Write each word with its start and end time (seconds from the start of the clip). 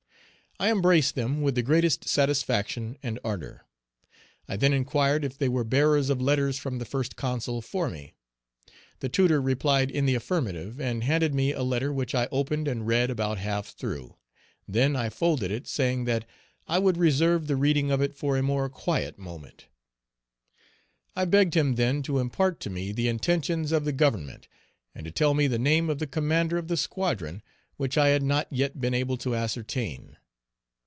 I 0.59 0.69
embraced 0.69 1.15
them 1.15 1.41
with 1.41 1.55
the 1.55 1.63
greatest 1.63 2.07
satisfaction 2.07 2.99
and 3.01 3.17
ardor. 3.23 3.65
I 4.47 4.57
then 4.57 4.73
inquired 4.73 5.25
if 5.25 5.35
they 5.35 5.49
were 5.49 5.63
bearers 5.63 6.11
of 6.11 6.21
letters 6.21 6.59
from 6.59 6.77
the 6.77 6.85
First 6.85 7.15
Consul 7.15 7.63
for 7.63 7.89
me. 7.89 8.13
The 8.99 9.09
tutor 9.09 9.41
replied 9.41 9.89
in 9.89 10.05
the 10.05 10.13
affirmative, 10.13 10.79
and 10.79 11.03
handed 11.03 11.33
me 11.33 11.51
a 11.51 11.63
letter 11.63 11.91
which 11.91 12.13
I 12.13 12.27
opened 12.31 12.67
and 12.67 12.85
read 12.85 13.09
about 13.09 13.39
half 13.39 13.75
through; 13.75 14.17
then 14.67 14.95
I 14.95 15.09
folded 15.09 15.49
it, 15.49 15.65
saying 15.67 16.05
that 16.05 16.25
I 16.67 16.77
would 16.77 16.95
reserve 16.97 17.47
the 17.47 17.55
reading 17.55 17.89
of 17.89 17.99
it 17.99 18.13
for 18.13 18.37
a 18.37 18.43
more 18.43 18.69
quiet 18.69 19.17
moment. 19.17 19.65
I 21.15 21.25
begged 21.25 21.55
him 21.55 21.73
then 21.73 22.03
to 22.03 22.19
impart 22.19 22.59
to 22.59 22.69
me 22.69 22.91
the 22.91 23.07
intentions 23.07 23.71
of 23.71 23.83
the 23.83 23.93
Government, 23.93 24.47
and 24.93 25.05
to 25.05 25.11
tell 25.11 25.33
me 25.33 25.47
the 25.47 25.57
name 25.57 25.89
of 25.89 25.97
the 25.97 26.05
commander 26.05 26.59
of 26.59 26.67
the 26.67 26.77
squadron, 26.77 27.41
which 27.77 27.97
I 27.97 28.09
had 28.09 28.21
not 28.21 28.45
yet 28.53 28.79
been 28.79 28.93
able 28.93 29.17
to 29.17 29.33
ascertain. 29.33 30.17